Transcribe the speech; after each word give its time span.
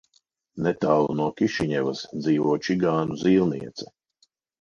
Netālu 0.67 1.17
no 1.19 1.27
Kišiņevas 1.41 2.01
dzīvo 2.21 2.55
čigānu 2.69 3.19
zīlniece. 3.25 3.91